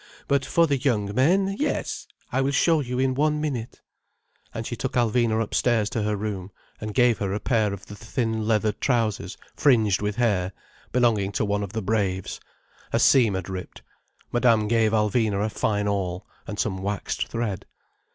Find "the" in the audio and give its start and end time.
0.65-0.77, 7.85-7.95, 11.73-11.83